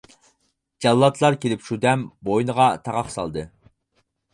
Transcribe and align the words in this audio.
جاللاتلار 0.85 1.37
كېلىپ 1.45 1.67
شۇ 1.67 1.79
دەم، 1.85 2.09
بوينىغا 2.31 2.69
تاقاق 2.89 3.17
سالدى. 3.19 3.51